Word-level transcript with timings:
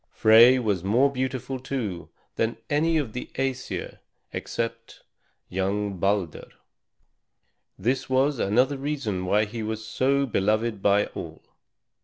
Frey 0.09 0.57
was 0.57 0.83
more 0.83 1.11
beautiful, 1.11 1.59
too, 1.59 2.09
than 2.35 2.57
any 2.71 2.97
of 2.97 3.13
the 3.13 3.29
Æsir 3.35 3.99
except 4.33 5.03
young 5.47 5.99
Balder. 5.99 6.47
This 7.77 8.09
was 8.09 8.39
another 8.39 8.77
reason 8.79 9.27
why 9.27 9.45
he 9.45 9.61
was 9.61 9.85
so 9.85 10.25
beloved 10.25 10.81
by 10.81 11.05
all. 11.05 11.43